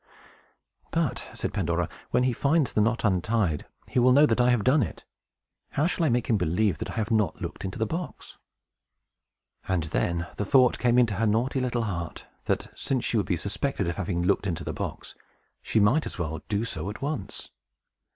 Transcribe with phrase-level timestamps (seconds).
[0.89, 4.63] "But," said Pandora, "when he finds the knot untied, he will know that I have
[4.63, 5.05] done it.
[5.73, 8.39] How shall I make him believe that I have not looked into the box?"
[9.67, 13.37] And then the thought came into her naughty little heart, that, since she would be
[13.37, 15.13] suspected of having looked into the box,
[15.61, 17.49] she might just as well do so at once.